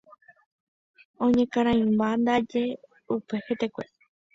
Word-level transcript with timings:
Oñekarãimba 1.25 2.07
ndaje 2.21 2.63
upe 3.15 3.35
hetekue. 3.45 3.85